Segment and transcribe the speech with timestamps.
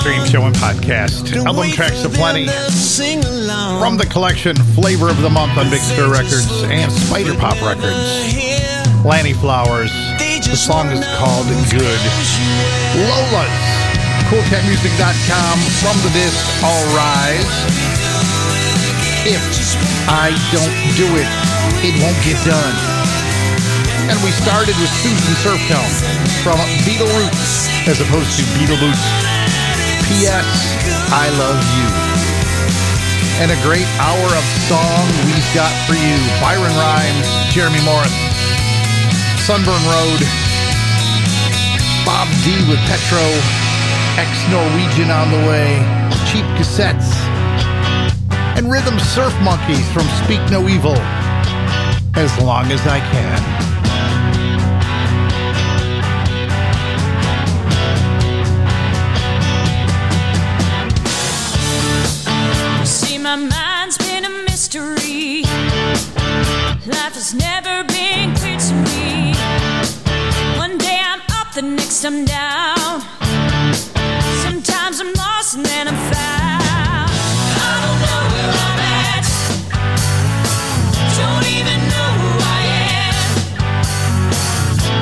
[0.00, 1.36] Podcast.
[1.44, 2.48] Album tracks aplenty.
[2.48, 8.08] From the collection Flavor of the Month on Big Stir Records and SpyderPop Records.
[9.04, 9.92] Lannie Flowers.
[10.48, 12.00] The song is called Good.
[13.12, 13.60] Lolas.
[14.32, 15.56] koolkatmusik.com.
[15.84, 17.52] From the disc All Rise.
[19.28, 19.44] If
[20.08, 21.28] I don't do it,
[21.84, 22.76] it won't get done.
[24.08, 25.92] And we started with Susan Surftone
[26.40, 26.56] from
[26.88, 29.29] Beatle Roots as opposed to Beatle Boots.
[30.10, 30.74] P.S.
[31.14, 31.86] I love you.
[33.38, 36.18] And a great hour of song we've got for you.
[36.42, 38.10] Byron Rhymes, Jeremy Morris,
[39.46, 40.20] Sunburn Road,
[42.02, 43.22] Bob D with Petro,
[44.18, 45.78] ex-Norwegian on the way,
[46.26, 47.14] Cheap Cassettes,
[48.58, 50.98] and Rhythm Surf Monkeys from Speak No Evil.
[52.18, 53.59] As long as I can.
[67.20, 69.34] Has never been clear to me.
[70.56, 73.02] One day I'm up, the next I'm down.
[74.40, 77.12] Sometimes I'm lost and then I'm found.
[77.60, 79.26] I don't know where I'm at.
[81.20, 82.60] Don't even know who I
[83.04, 83.16] am.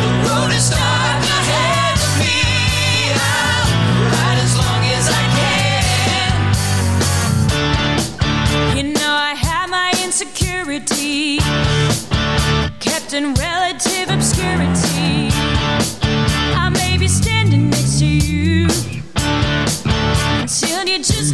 [0.03, 2.35] The road is dark ahead of me.
[3.15, 3.71] I'll
[4.11, 6.35] ride as long as I can.
[8.77, 11.38] You know I have my insecurity,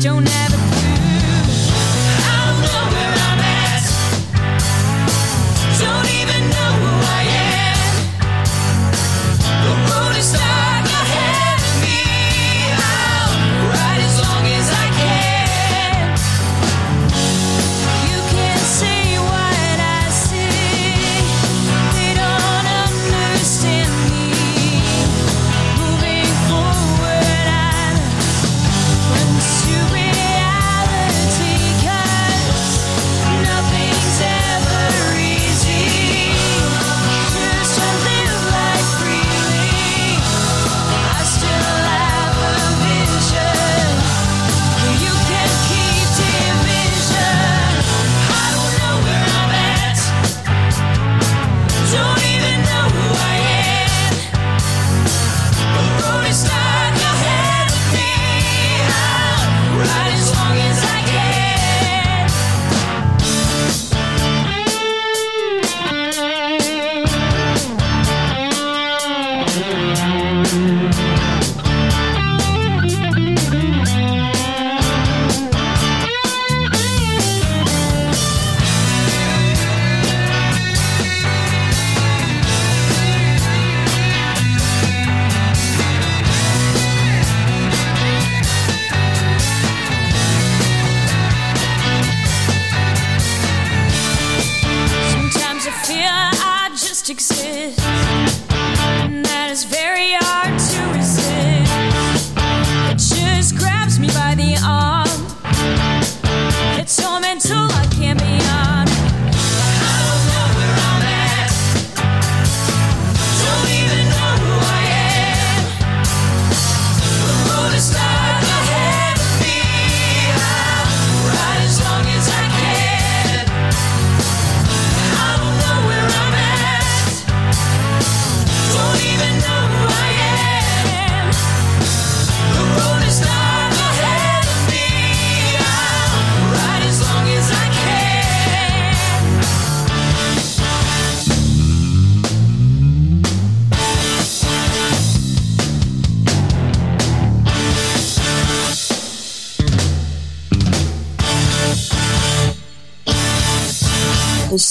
[0.05, 0.34] don't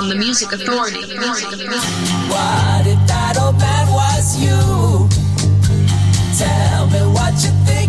[0.00, 1.02] On the Music Authority.
[1.02, 5.08] What if that old man was you?
[6.38, 7.79] Tell me what you think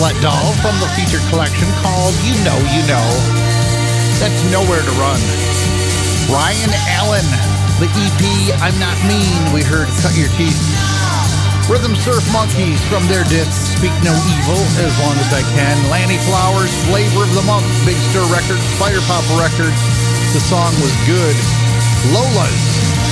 [0.00, 3.08] Keith Slettedahl from the feature collection called You Know You Know.
[4.16, 5.20] That's Nowhere to Run.
[6.32, 7.26] Ryan Allen,
[7.76, 8.22] the EP
[8.64, 10.56] I'm Not Mean, we heard Cut Your Teeth.
[11.68, 15.76] Rhythm Surf Monkeys from their disc Speak No Evil, As Long As I Can.
[15.92, 19.80] Lannie Flowers, Flavor of the Month, Big Stir Records, SpyderPop Records.
[20.32, 21.36] The song was good.
[22.16, 22.64] Lolas,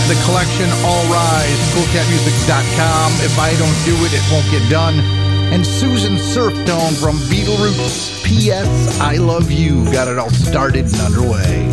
[0.09, 3.09] the collection All Rise, koolkatmusik.com.
[3.21, 5.18] If I don't do it, it won't get done.
[5.51, 9.01] And Susan Surftone from Beatle Roots, P.S.
[9.01, 11.67] I Love You, got it all started and underway.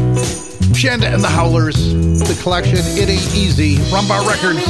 [0.72, 4.66] Shanda and the Howlers, the collection It Ain't Easy, Rum Bar Records.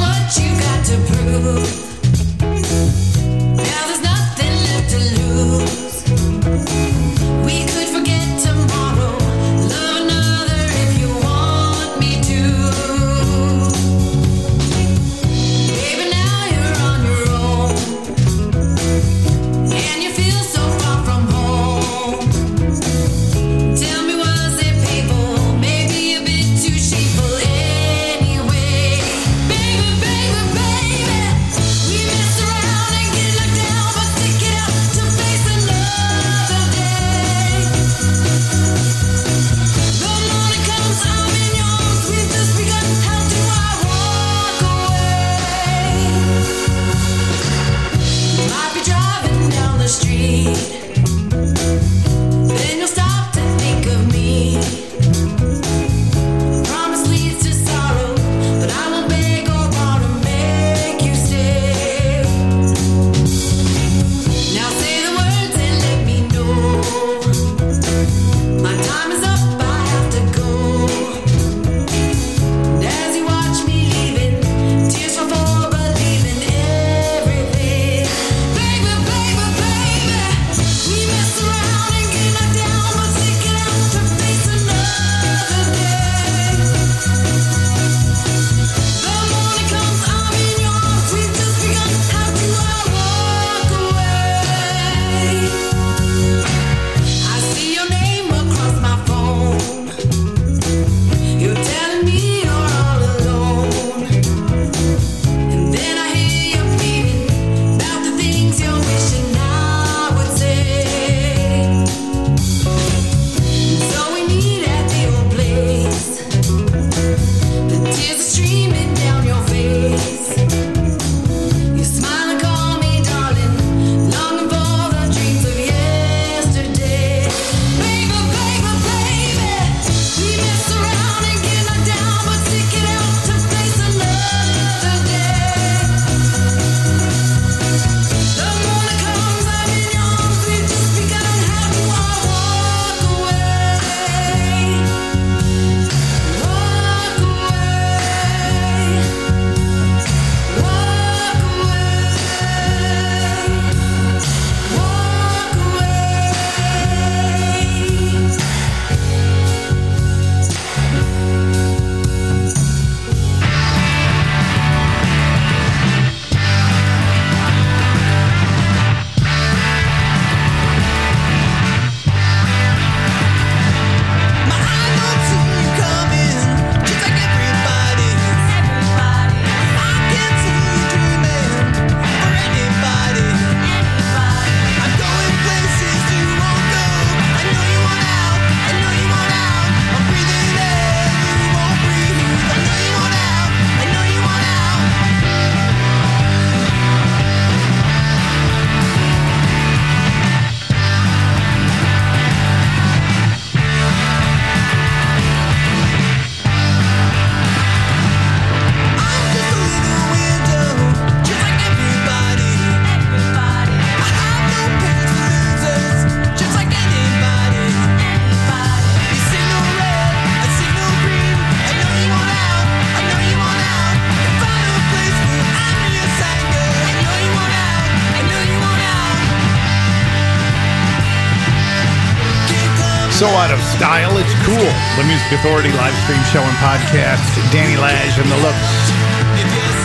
[233.16, 234.68] so out of style, it's cool.
[235.00, 237.24] The Music Authority live stream show and podcast.
[237.48, 238.72] Danny Lash and the Looks.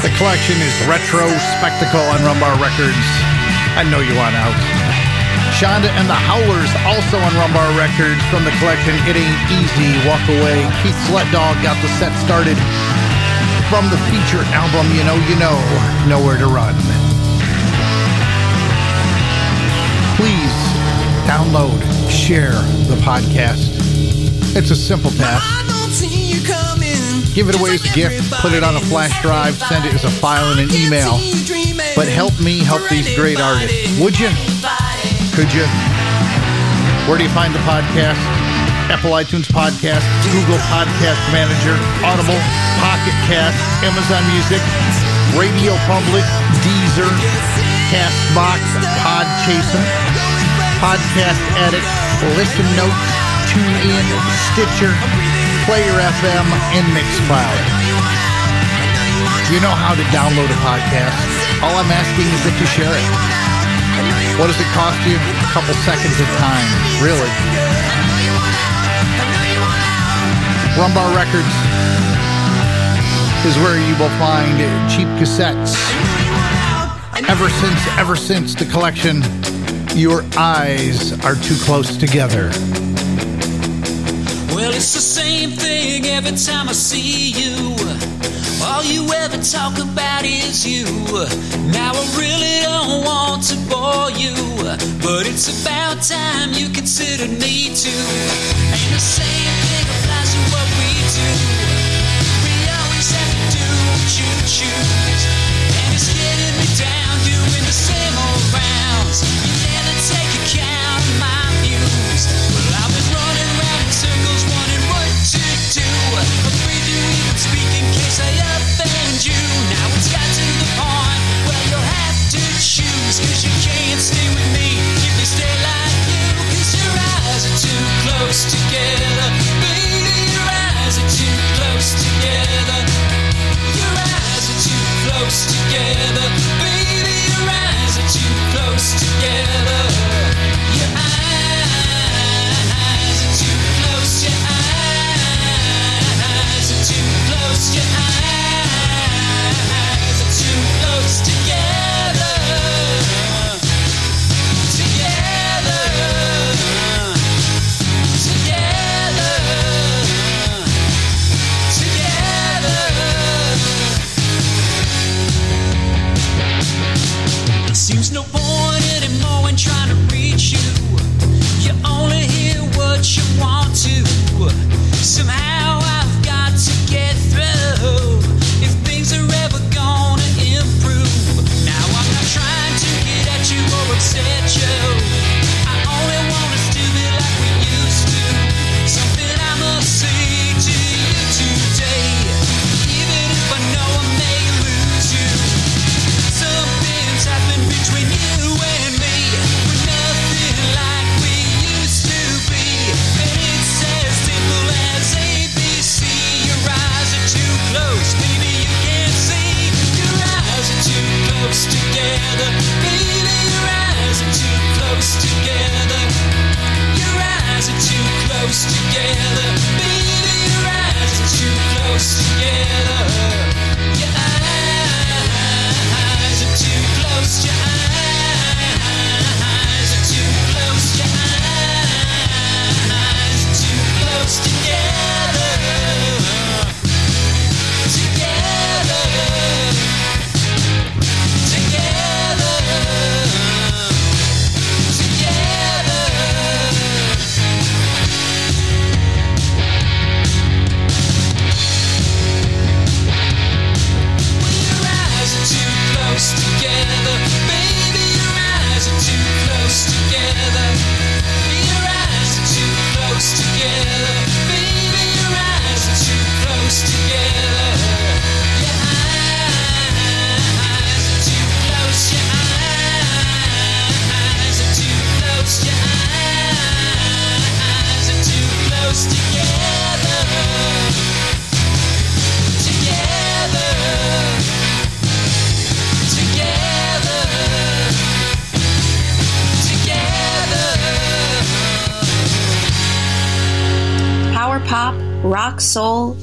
[0.04, 1.24] The collection is Retro
[1.56, 3.08] Spectacle on Rum Bar Records.
[3.80, 4.52] I know you want out.
[5.56, 9.96] Shanda and the Howlers also on Rum Bar Records from the collection It Ain't Easy,
[10.04, 10.68] Walk Away.
[10.84, 12.60] Keith Slettedahl got the set started
[13.72, 15.56] from the feature album You Know You Know,
[16.04, 16.76] Nowhere to Run.
[20.20, 20.52] Please
[21.24, 21.80] download
[22.12, 22.52] share
[22.92, 23.72] the podcast.
[24.54, 25.48] It's a simple task.
[27.34, 30.04] Give it away as a gift, put it on a flash drive, send it as
[30.04, 31.16] a file in an email.
[31.96, 33.98] But help me help these great artists.
[34.00, 34.28] Would you?
[35.32, 35.64] Could you?
[37.08, 38.20] Where do you find the podcast?
[38.92, 40.04] Apple iTunes Podcast,
[40.36, 42.36] Google Podcast Manager, Audible,
[42.84, 43.56] Pocket Cast,
[43.88, 44.60] Amazon Music,
[45.40, 46.28] Radio Public,
[46.60, 47.08] Deezer,
[47.88, 48.60] Castbox,
[49.00, 50.31] Podchaser.
[50.82, 51.86] Podcast Addict,
[52.42, 53.06] Listen Notes,
[53.54, 54.02] TuneIn,
[54.50, 54.90] Stitcher,
[55.70, 57.62] Player FM, and Mixcloud.
[59.54, 61.14] You know how to download a podcast.
[61.62, 63.08] All I'm asking is that you share it.
[64.42, 65.22] What does it cost you?
[65.22, 66.66] A couple seconds of time,
[66.98, 67.30] really.
[70.82, 71.54] Rum Bar Records
[73.46, 74.58] is where you will find
[74.90, 75.78] cheap cassettes.
[77.30, 79.22] Ever since, ever since the collection
[79.96, 82.50] your eyes are too close together.
[84.56, 87.76] Well, it's the same thing every time I see you.
[88.64, 90.86] All you ever talk about is you.
[91.72, 94.34] Now I really don't want to bore you,
[95.04, 97.92] but it's about time you considered me too.
[97.92, 99.61] And the same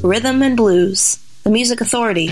[0.08, 2.30] Rhythm and Blues, the Music Authority.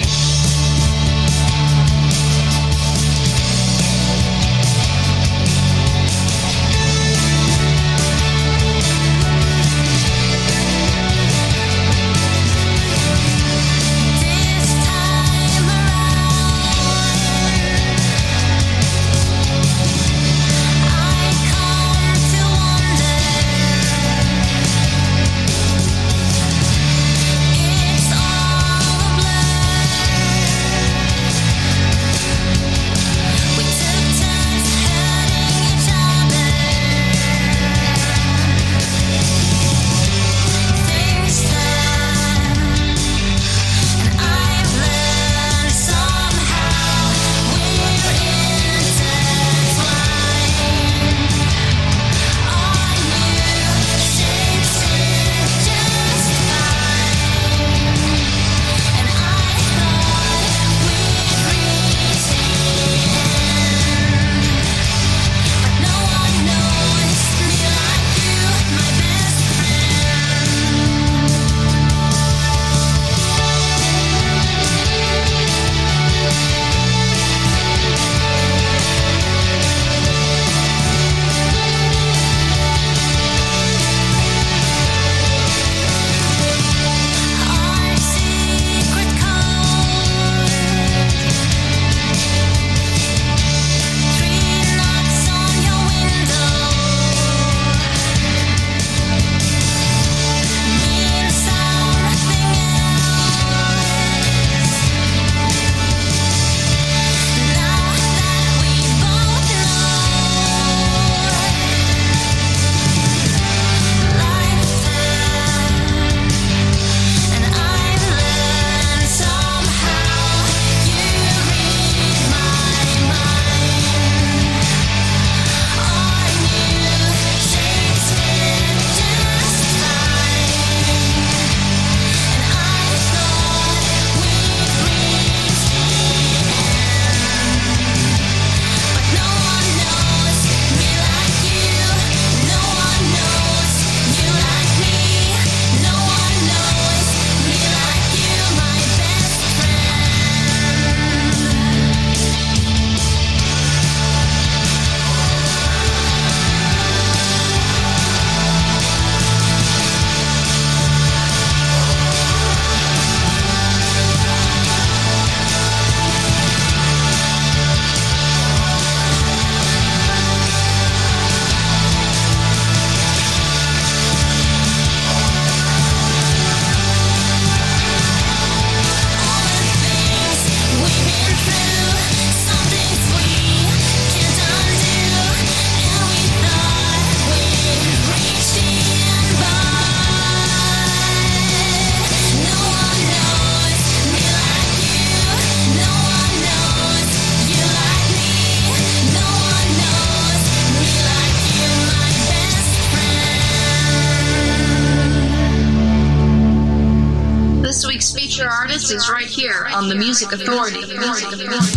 [210.18, 210.78] Music Authority.
[210.96, 211.75] Music Authority.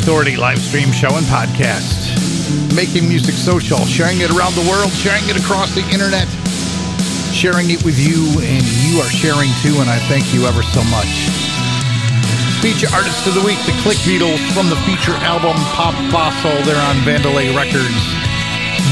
[0.00, 2.08] Authority live stream show and podcast.
[2.72, 6.24] Making music social, sharing it around the world, sharing it across the internet,
[7.36, 10.80] sharing it with you, and you are sharing too, and I thank you ever so
[10.88, 11.28] much.
[12.64, 16.56] Feature artist of the week, the Click Beatles from the feature album Pop Fossil.
[16.64, 18.00] They're on Vandalay Records.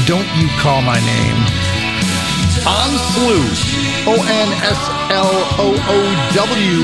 [0.05, 1.39] Don't You Call My Name.
[2.69, 3.41] On Slew,
[4.05, 5.97] O N S L O O
[6.37, 6.77] W.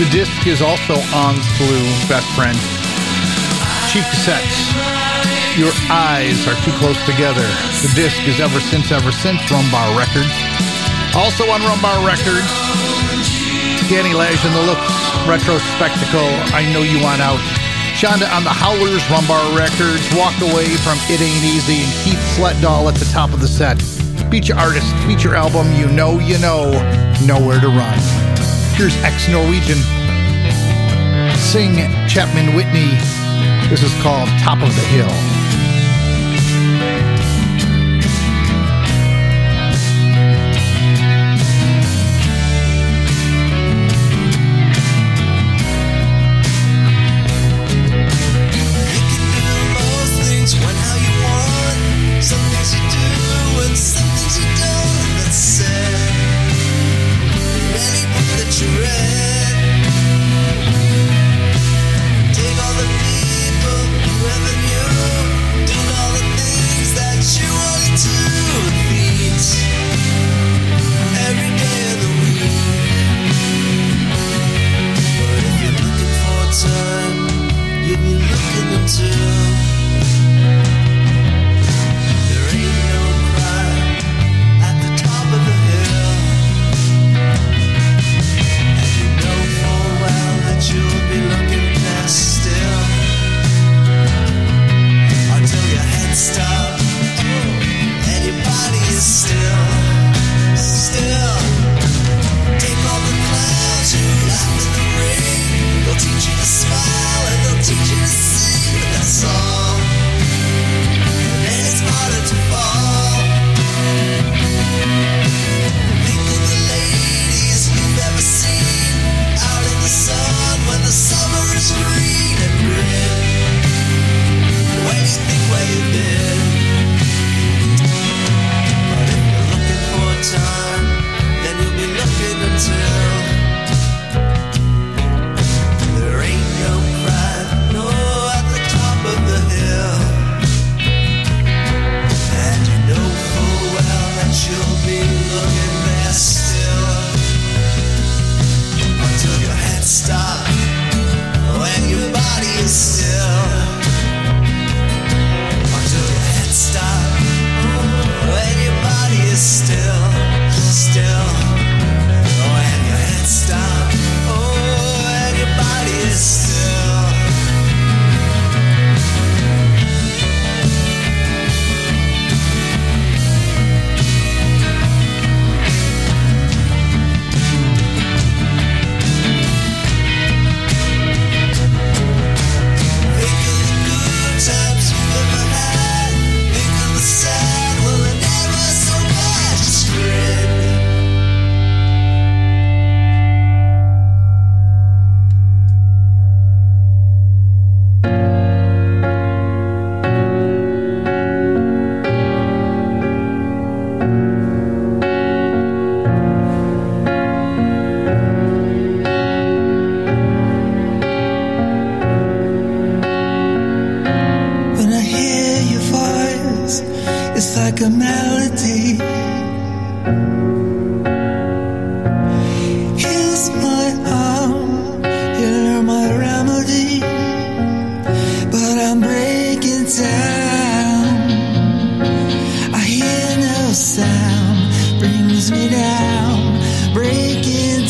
[0.00, 2.56] The disc is also on Slew, best friend.
[3.90, 4.70] Cheap cassettes.
[5.58, 7.42] Your eyes are too close together.
[7.82, 10.30] The disc is Ever Since, Ever Since, Rum Bar Records.
[11.18, 12.46] Also on Rum Bar Records,
[13.90, 14.94] Danny Lash and the Looks,
[15.26, 17.42] Retro Spectacle, I Know You Want Out.
[17.98, 22.22] Shanda on the Howlers, Rum Bar Records, Walk Away from It Ain't Easy, and Keith
[22.38, 23.82] Slettedahl at the top of the set.
[24.30, 26.70] Feature artist, feature album, You Know You Know,
[27.26, 27.98] Nowhere to Run.
[28.78, 29.82] Here's ex Norwegian.
[31.42, 31.74] Sing
[32.06, 32.94] Chapman Whitney.
[33.70, 35.49] This is called Top of the Hill.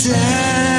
[0.09, 0.70] down.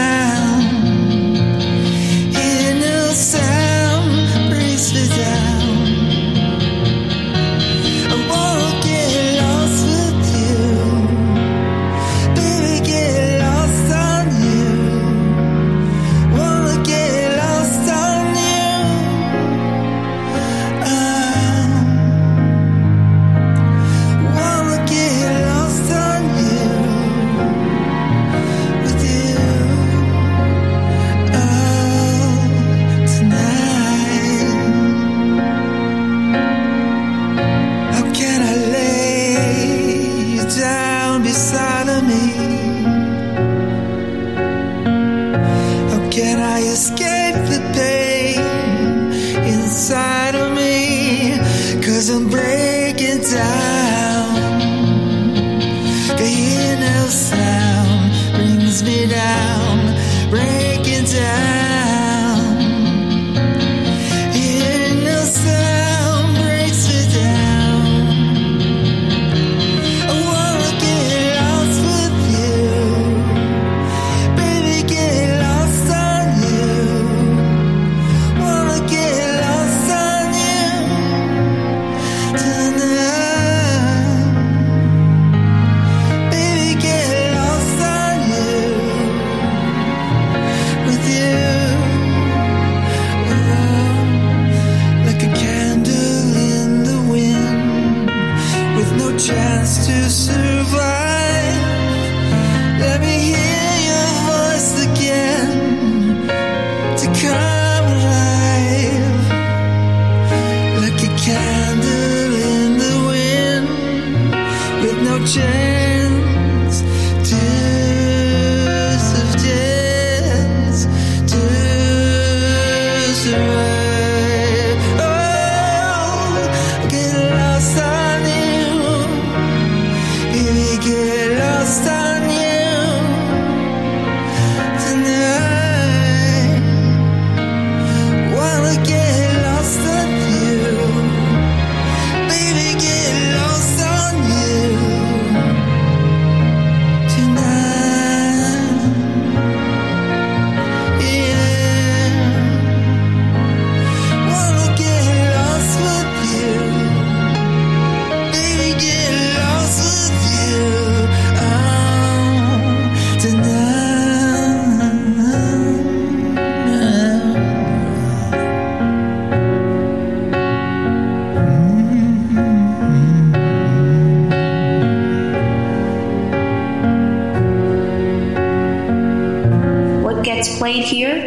[115.23, 115.80] 这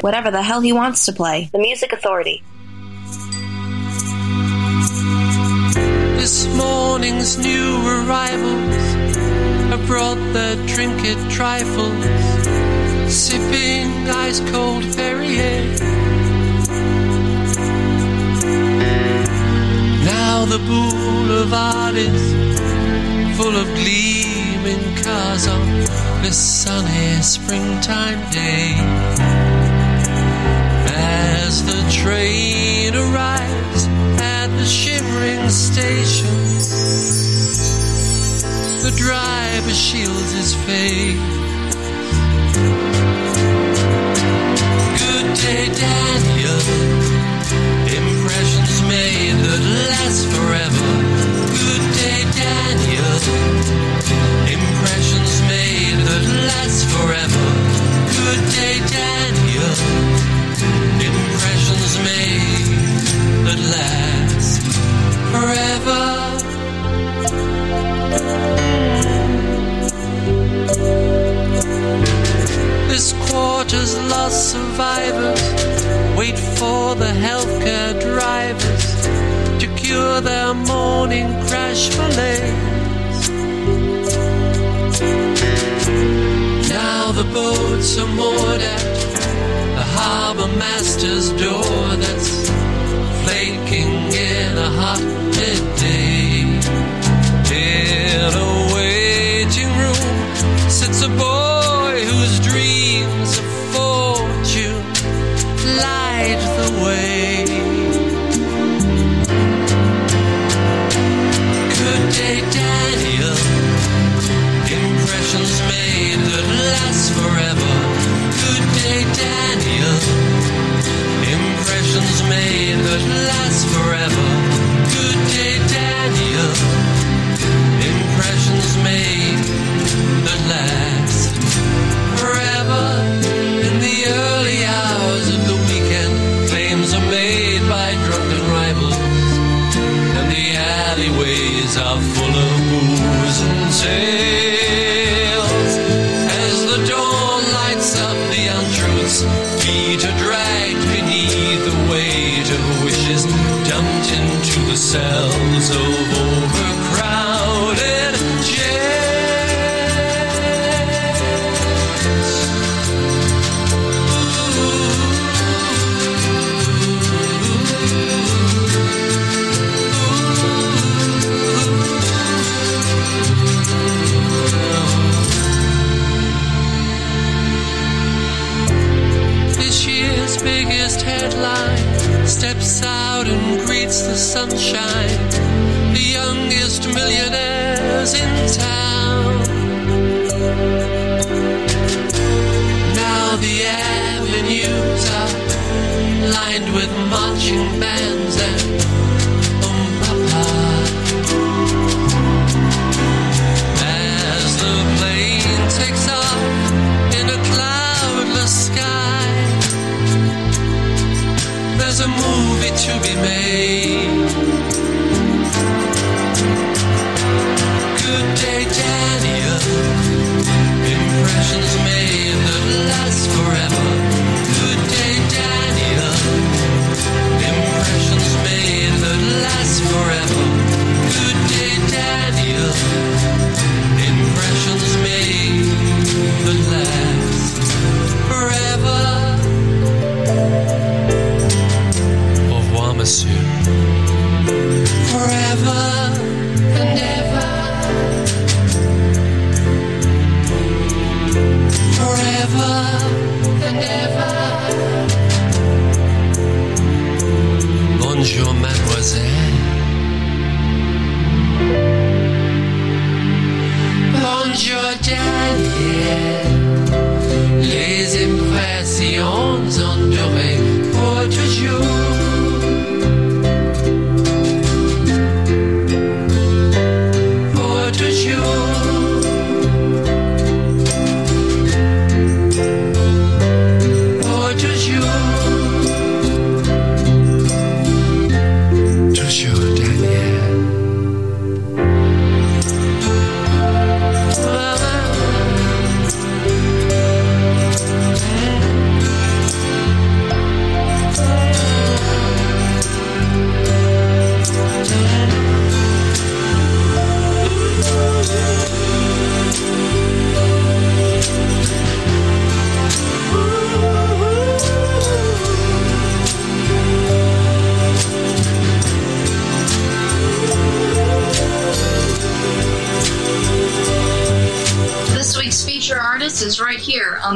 [0.05, 1.49] whatever the hell he wants to play.
[1.51, 2.43] The Music Authority.
[6.21, 8.77] This morning's new arrivals
[9.71, 12.05] have brought their trinket trifles,
[13.11, 15.65] sipping ice cold Perrier.
[20.05, 22.25] Now the boulevard is
[23.39, 25.67] full of gleaming cars on
[26.21, 29.34] this sunny springtime day
[31.55, 33.87] as the train arrives
[34.21, 36.35] at the shivering station.
[38.83, 41.21] The driver shields his face.
[44.99, 46.04] Good day, Dad.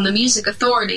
[0.08, 0.96] the music authority.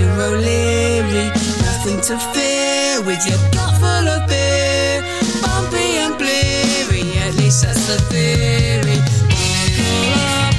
[0.00, 0.32] Mr.
[0.32, 1.28] O'Leary.
[1.60, 5.02] Nothing to fear with your gut full of beer,
[5.42, 7.18] bumpy and bleary.
[7.18, 8.98] At least that's the theory.
[9.28, 10.54] Buckle up,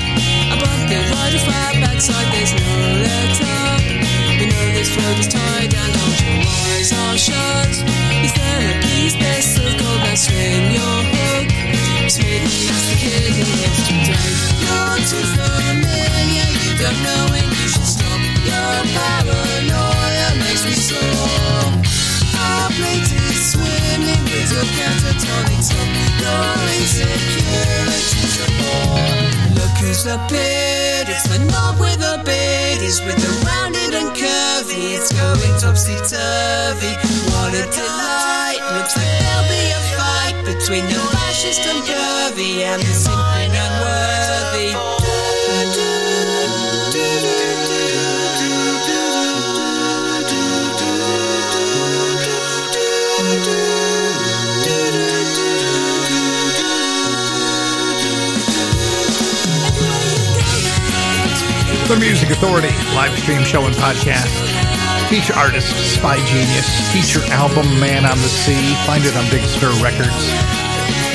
[0.52, 2.28] I bumped it right off our backside.
[2.34, 2.70] There's no
[3.06, 3.82] let up.
[4.38, 7.74] We know this road is tied and hold your eyes are shut.
[8.22, 10.02] Your therapy's best of gold.
[10.06, 11.50] back, swing your hook.
[12.10, 14.30] Sweetie, that's the kid in yesterday.
[14.62, 17.51] You're too familiar, you don't know it.
[22.38, 25.89] Our plate swimming with your catatonic top.
[26.22, 29.56] Your insecurities are born.
[29.56, 31.08] Look who's appeared.
[31.10, 32.82] It's the knob with the beard.
[32.82, 34.98] Is with the rounded and curvy.
[34.98, 36.94] It's going topsy turvy.
[37.32, 38.62] What a delight.
[38.78, 44.72] Looks like there'll be a fight between the fascist and curvy and the simply unworthy.
[44.72, 45.01] The
[62.02, 64.34] Music Authority live stream show and podcast.
[65.08, 66.66] Feature artist Spygenius.
[66.89, 68.74] Feature album Man on the Sea.
[68.89, 70.10] Find it on Big Stir Records.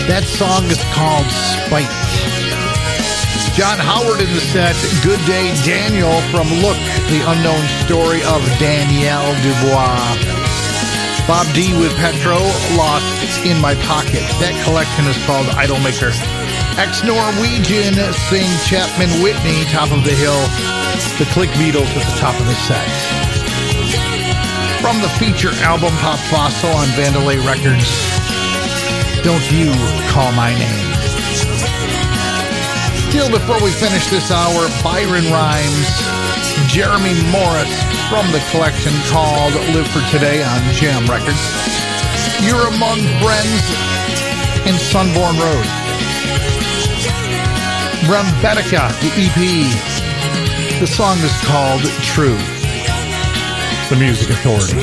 [0.07, 1.91] That song is called Spite.
[3.59, 4.78] John Howard in the set.
[5.03, 6.78] Good Day Daniel from Look,
[7.11, 9.99] the unknown story of Danielle Dubois.
[11.26, 12.39] Bob D with Petro,
[12.78, 14.22] Lost in My Pocket.
[14.39, 16.14] That collection is called Idolmaker.
[16.77, 17.97] Ex-Norwegian
[18.29, 20.37] sing Chapman Whitney, Top of the Hill.
[21.16, 22.85] The Click Beatles at the top of the set.
[24.85, 27.89] From the feature album Pop Fossil on Vandalay Records,
[29.24, 29.72] Don't You
[30.12, 30.85] Call My Name.
[33.09, 35.89] Still before we finish this hour, Byron Rhymes,
[36.68, 37.72] Jeremy Morris
[38.12, 41.41] from the collection called Live for Today on Jam Records.
[42.45, 43.64] You're Among Friends
[44.68, 45.86] in Sunborn Road.
[48.07, 50.79] Brumbetica, the EP.
[50.79, 52.39] The song is called True.
[53.89, 54.77] The Music Authority.